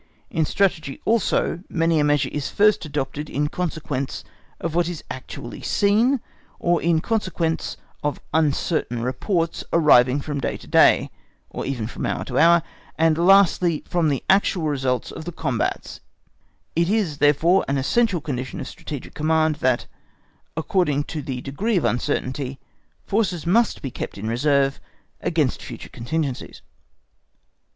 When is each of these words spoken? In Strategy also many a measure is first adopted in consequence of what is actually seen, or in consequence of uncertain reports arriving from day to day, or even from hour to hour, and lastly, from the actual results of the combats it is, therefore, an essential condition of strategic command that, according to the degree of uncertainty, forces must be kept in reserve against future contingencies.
In 0.31 0.45
Strategy 0.47 0.99
also 1.05 1.59
many 1.69 1.99
a 1.99 2.03
measure 2.03 2.31
is 2.31 2.49
first 2.49 2.85
adopted 2.85 3.29
in 3.29 3.49
consequence 3.49 4.23
of 4.59 4.73
what 4.73 4.87
is 4.89 5.03
actually 5.11 5.61
seen, 5.61 6.21
or 6.57 6.81
in 6.81 7.01
consequence 7.01 7.77
of 8.01 8.19
uncertain 8.33 9.03
reports 9.03 9.63
arriving 9.71 10.19
from 10.19 10.39
day 10.41 10.57
to 10.57 10.65
day, 10.65 11.11
or 11.51 11.67
even 11.67 11.85
from 11.85 12.07
hour 12.07 12.25
to 12.25 12.39
hour, 12.39 12.63
and 12.97 13.15
lastly, 13.19 13.83
from 13.87 14.09
the 14.09 14.23
actual 14.27 14.63
results 14.63 15.11
of 15.11 15.25
the 15.25 15.31
combats 15.31 15.99
it 16.75 16.89
is, 16.89 17.19
therefore, 17.19 17.63
an 17.67 17.77
essential 17.77 18.21
condition 18.21 18.59
of 18.59 18.67
strategic 18.67 19.13
command 19.13 19.57
that, 19.57 19.85
according 20.57 21.03
to 21.03 21.21
the 21.21 21.41
degree 21.41 21.77
of 21.77 21.85
uncertainty, 21.85 22.59
forces 23.05 23.45
must 23.45 23.83
be 23.83 23.91
kept 23.91 24.17
in 24.17 24.27
reserve 24.27 24.81
against 25.21 25.61
future 25.61 25.89
contingencies. 25.89 26.63